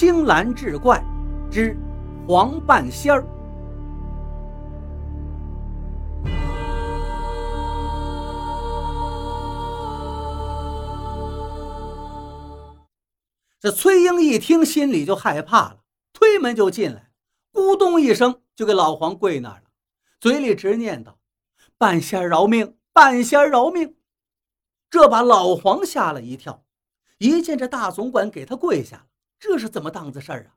[0.00, 1.04] 青蓝志怪
[1.50, 1.76] 之
[2.28, 3.26] 黄半仙儿。
[13.58, 15.78] 这崔英一听，心里就害怕了，
[16.12, 17.10] 推门就进来，
[17.52, 19.62] 咕咚一声就给老黄跪那儿了，
[20.20, 21.14] 嘴里直念叨
[21.76, 23.96] ：“半仙饶命，半仙饶命！”
[24.88, 26.62] 这把老黄吓了一跳，
[27.18, 29.07] 一见这大总管给他跪下了，
[29.38, 30.56] 这是怎么档子事儿啊？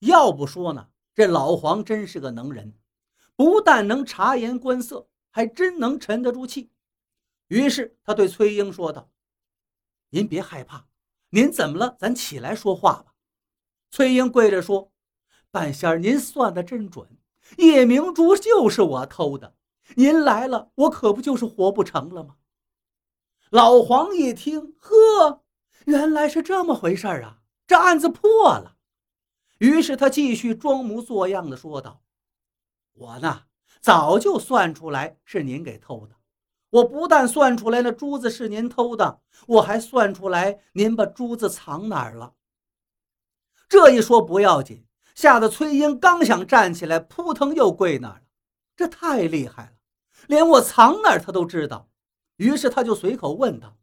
[0.00, 2.74] 要不说呢，这老黄真是个能人，
[3.34, 6.70] 不但能察言观色，还真能沉得住气。
[7.48, 9.10] 于是他对崔英说道
[10.10, 10.86] ：“您别害怕。”
[11.30, 11.96] 您怎么了？
[11.98, 13.14] 咱起来说话吧。
[13.90, 14.92] 崔英跪着说
[15.50, 17.06] ：“半仙儿，您算的真准，
[17.58, 19.54] 夜明珠就是我偷的。
[19.96, 22.36] 您来了，我可不就是活不成了吗？”
[23.50, 25.44] 老黄一听，呵，
[25.86, 27.42] 原来是这么回事儿啊！
[27.66, 28.76] 这案子破了。
[29.58, 32.02] 于是他继续装模作样的说道
[32.94, 33.44] ：“我呢，
[33.80, 36.14] 早就算出来是您给偷的。”
[36.70, 42.34] 我不但算出来那珠子是您偷的，我还算出来您把珠子藏哪儿了。
[43.68, 48.22] 这一说不要紧，吓得崔英刚想站起来，扑腾又跪那儿了。
[48.74, 49.72] 这太厉害了，
[50.26, 51.88] 连我藏哪儿他都知道。
[52.36, 53.78] 于是他就随口问道：“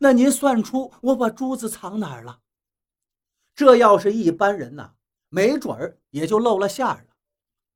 [0.00, 2.40] 那您算出我把珠子藏哪儿了？”
[3.60, 4.94] 这要是一般人呐，
[5.28, 7.14] 没准儿也就露了馅儿了。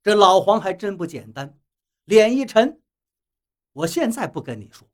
[0.03, 1.59] 这老黄还真不简单，
[2.07, 2.81] 脸一沉。
[3.75, 4.89] 我现在不跟你说，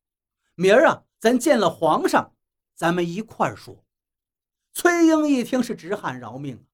[0.56, 2.34] 明儿啊，咱见了皇上，
[2.74, 3.84] 咱们一块儿说。
[4.72, 6.66] 崔英一听是直喊饶命，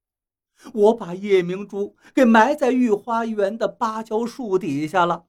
[0.73, 5.27] 我把夜明珠给埋在御花园的芭蕉树底下了。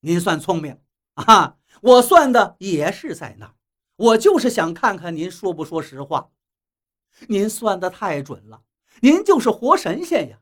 [0.00, 0.78] 您算聪明
[1.14, 3.54] 啊，我算的也是在那儿，
[3.96, 6.30] 我就是想看看您说不说实话。
[7.28, 8.62] 您算的太准了，
[9.00, 10.38] 您就是活神仙呀。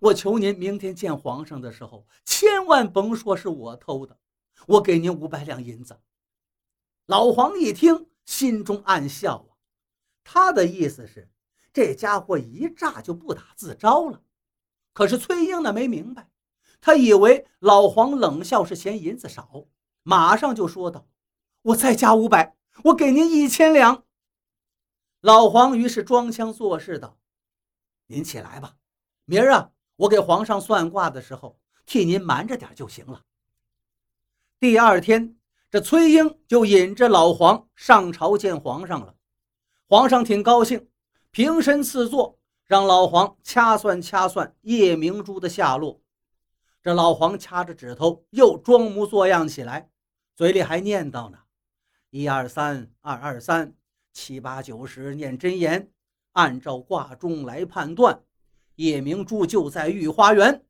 [0.00, 4.16] 我求您，明天见皇上的时候，千万甭说是我偷的。
[4.66, 5.98] 我给您五百两银子。
[7.06, 9.56] 老黄一听，心中暗笑啊，
[10.24, 11.30] 他的意思是，
[11.72, 14.22] 这家伙一炸就不打自招了。
[14.92, 16.28] 可是崔英呢，没明白，
[16.80, 19.66] 他以为老黄冷笑是嫌银子少，
[20.02, 21.06] 马上就说道
[21.62, 24.04] ：“我再加五百，我给您一千两。”
[25.20, 27.18] 老黄于是装腔作势道
[28.06, 28.76] ：“您起来吧，
[29.24, 29.70] 明儿啊。”
[30.00, 33.22] 我给皇上算卦的时候，替您瞒着点就行了。
[34.58, 35.36] 第二天，
[35.70, 39.14] 这崔英就引着老黄上朝见皇上了。
[39.86, 40.88] 皇上挺高兴，
[41.30, 46.00] 平身赐座，让老黄掐算掐算夜明珠的下落。
[46.82, 49.90] 这老黄掐着指头，又装模作样起来，
[50.34, 51.40] 嘴里还念叨呢
[52.08, 53.74] ：“一二三，二二三，
[54.12, 55.90] 七八九十，念真言，
[56.32, 58.22] 按照卦中来判断。”
[58.76, 60.64] 夜明珠就在御花园。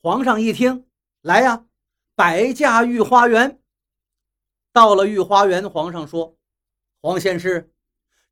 [0.00, 0.86] 皇上一听，
[1.22, 1.66] 来呀，
[2.14, 3.60] 摆驾御花园。
[4.72, 6.36] 到了御花园，皇上说
[7.02, 7.72] ：“黄仙师，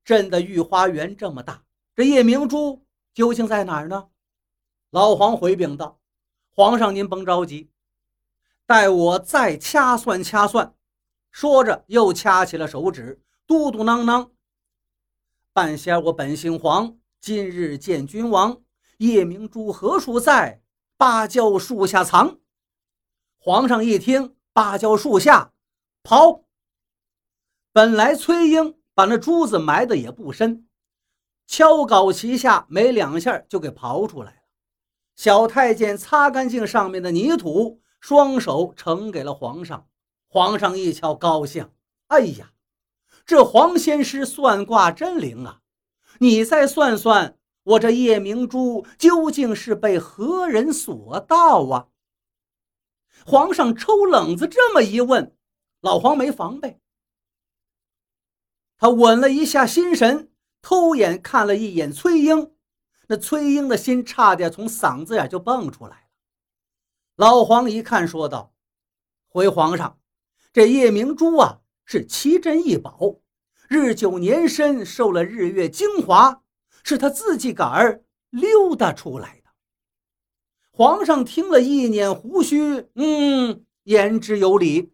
[0.04, 1.64] 朕的御花园这么大，
[1.96, 4.08] 这夜明珠究竟在哪儿呢？”
[4.90, 5.98] 老黄回禀道
[6.54, 7.72] ：“皇上您甭着急，
[8.66, 10.76] 待我再掐算掐算。”
[11.32, 14.30] 说着又掐起了手指，嘟嘟囔囔
[15.52, 18.62] ：“半仙，我本姓黄。”今日见君王，
[18.98, 20.62] 夜明珠何处在？
[20.96, 22.38] 芭蕉树下藏。
[23.38, 25.52] 皇上一听，芭蕉树下，
[26.02, 26.44] 跑。
[27.72, 30.66] 本来崔英把那珠子埋的也不深，
[31.46, 34.38] 敲镐齐下没两下就给刨出来了。
[35.16, 39.86] 小太监擦干净上面的泥土，双手呈给了皇上。
[40.28, 41.70] 皇上一瞧，高兴。
[42.06, 42.52] 哎呀，
[43.26, 45.62] 这黄仙师算卦真灵啊！
[46.20, 51.88] 你再算算，我这夜明珠究竟是被何人所盗啊？
[53.24, 55.34] 皇上抽冷子这么一问，
[55.80, 56.78] 老黄没防备，
[58.76, 60.30] 他稳了一下心神，
[60.60, 62.54] 偷眼看了一眼崔英，
[63.08, 66.06] 那崔英的心差点从嗓子眼就蹦出来了。
[67.16, 68.52] 老黄一看，说道
[69.28, 69.98] ：“回皇上，
[70.52, 73.16] 这夜明珠啊，是奇珍异宝。”
[73.74, 76.44] 日久年深，受了日月精华，
[76.84, 79.50] 是他自己个儿溜达出来的。
[80.70, 84.92] 皇上听了一捻胡须，嗯，言之有理。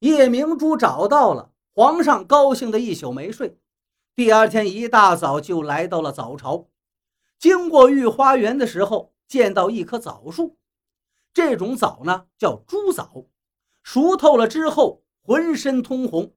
[0.00, 3.58] 夜明珠找到了，皇上高兴的一宿没睡。
[4.14, 6.68] 第二天一大早就来到了早朝，
[7.38, 10.58] 经过御花园的时候，见到一棵枣树。
[11.32, 13.24] 这种枣呢，叫珠枣，
[13.82, 16.35] 熟透了之后，浑身通红。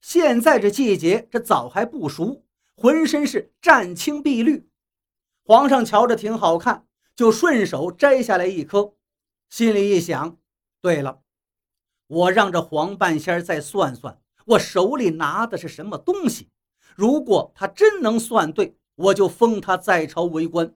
[0.00, 2.42] 现在这季节，这枣还不熟，
[2.74, 4.68] 浑身是湛青碧绿。
[5.44, 8.94] 皇上瞧着挺好看，就顺手摘下来一颗，
[9.48, 10.38] 心里一想：
[10.80, 11.20] 对了，
[12.06, 16.50] 我让这黄半仙再算算，我手里拿的是什么东西。
[16.96, 20.74] 如果他真能算对，我就封他在朝为官。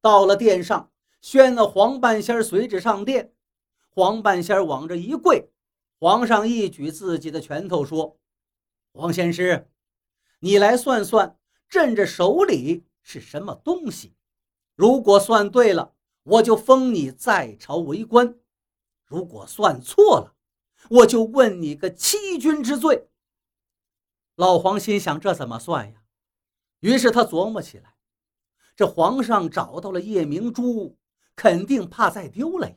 [0.00, 3.32] 到了殿上，宣了黄半仙随旨上殿。
[3.90, 5.48] 黄半仙往这一跪，
[5.98, 8.18] 皇上一举自己的拳头说
[8.92, 9.70] ：“黄仙师，
[10.40, 11.38] 你来算算，
[11.68, 14.16] 朕这手里。”是什么东西？
[14.74, 15.94] 如果算对了，
[16.24, 18.34] 我就封你在朝为官；
[19.04, 20.34] 如果算错了，
[20.90, 23.08] 我就问你个欺君之罪。
[24.34, 26.02] 老黄心想：这怎么算呀？
[26.80, 27.94] 于是他琢磨起来：
[28.74, 30.98] 这皇上找到了夜明珠，
[31.36, 32.76] 肯定怕再丢了呀，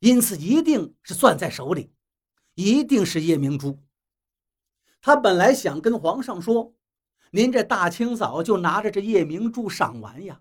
[0.00, 1.90] 因此一定是攥在手里，
[2.58, 3.78] 一定是夜明珠。
[5.00, 6.74] 他本来想跟皇上说。
[7.30, 10.40] 您这大清早就拿着这夜明珠赏玩呀？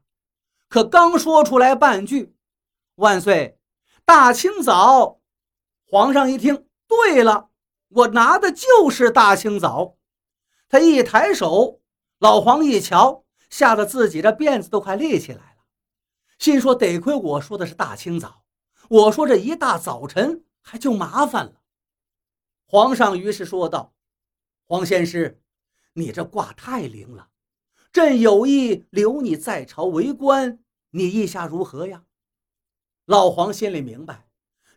[0.69, 2.33] 可刚说出来半句
[2.95, 3.59] “万岁，
[4.05, 5.19] 大清早”，
[5.85, 7.49] 皇上一听，对了，
[7.89, 9.97] 我拿的就是大清早。
[10.69, 11.81] 他一抬手，
[12.19, 15.65] 老黄一瞧，吓得自己这辫子都快立起来了，
[16.39, 18.45] 心说：得亏我说的是大清早，
[18.87, 21.61] 我说这一大早晨还就麻烦了。
[22.67, 23.95] 皇上于是说道
[24.67, 25.41] ：“黄仙师。”
[25.93, 27.29] 你这卦太灵了，
[27.91, 32.03] 朕有意留你在朝为官，你意下如何呀？
[33.05, 34.27] 老黄心里明白，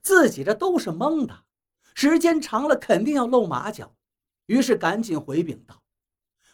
[0.00, 1.44] 自己这都是蒙的，
[1.94, 3.94] 时间长了肯定要露马脚，
[4.46, 5.82] 于是赶紧回禀道：“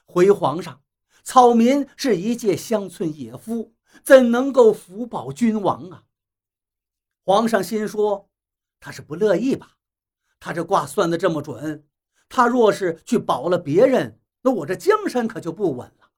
[0.05, 0.83] 回皇上，
[1.23, 3.73] 草民是一介乡村野夫，
[4.03, 6.03] 怎能够福保君王啊？”
[7.25, 8.29] 皇上心说
[8.81, 9.77] ：“他是不乐意吧？
[10.47, 11.85] 他这卦算的这么准，
[12.29, 16.09] 他若是去保了别人。”那我这江山可就不稳了。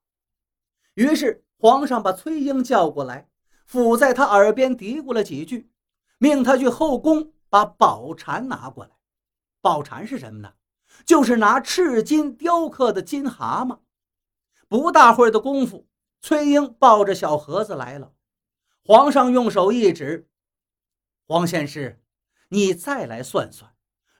[0.92, 3.30] 于是皇上把崔英叫过来，
[3.64, 5.70] 伏在他耳边嘀咕了几句，
[6.18, 8.90] 命他去后宫把宝蟾拿过来。
[9.62, 10.52] 宝蟾是什么呢？
[11.06, 13.78] 就是拿赤金雕刻的金蛤蟆。
[14.68, 15.88] 不大会儿的功夫，
[16.20, 18.12] 崔英抱着小盒子来了。
[18.84, 20.28] 皇上用手一指
[21.26, 22.02] ：“黄仙师，
[22.50, 23.72] 你再来算算，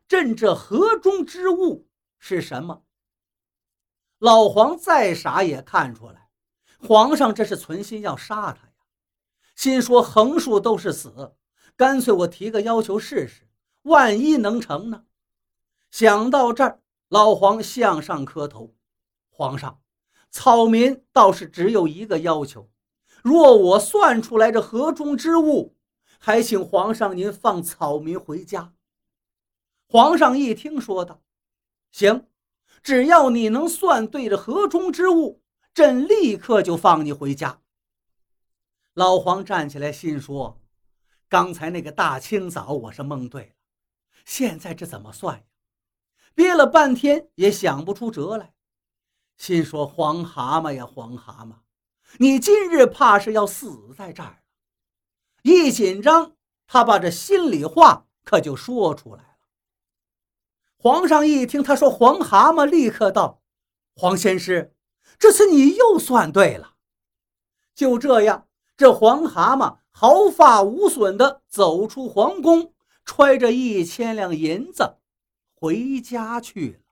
[0.08, 1.86] 朕这盒中之物
[2.18, 2.82] 是什么？”
[4.18, 6.30] 老黄再傻也看出来，
[6.80, 8.72] 皇上这是存心要杀他呀。
[9.54, 11.36] 心说横竖都是死，
[11.76, 13.48] 干脆我提个要求试试，
[13.82, 15.04] 万一能成呢？
[15.90, 18.74] 想到这儿，老黄向上磕头
[19.30, 19.80] ：“皇上，
[20.30, 22.68] 草民倒是只有一个要求，
[23.22, 25.76] 若我算出来这河中之物，
[26.18, 28.72] 还请皇上您放草民回家。”
[29.88, 31.22] 皇上一听，说道
[31.90, 32.26] ：“行。”
[32.80, 35.42] 只要你能算对着河中之物，
[35.74, 37.60] 朕立刻就放你回家。
[38.94, 40.60] 老黄站起来，心说
[41.28, 43.50] ：“刚才那个大清早我是蒙对了，
[44.24, 45.44] 现在这怎么算呀？”
[46.34, 48.54] 憋了半天也想不出辙来，
[49.36, 51.54] 心说：“黄蛤蟆呀，黄蛤蟆，
[52.18, 54.38] 你今日怕是要死在这儿了。”
[55.42, 56.36] 一紧张，
[56.66, 59.27] 他把这心里话可就说出来。
[60.80, 63.42] 皇上一听他说黄蛤蟆，立刻道
[63.96, 64.72] ：“黄仙师，
[65.18, 66.74] 这次你又算对了。”
[67.74, 72.72] 就这样，这黄蛤蟆毫发无损地走出皇宫，
[73.04, 74.98] 揣着一千两银子
[75.56, 76.87] 回家去了。